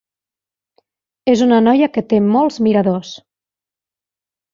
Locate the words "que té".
1.97-2.21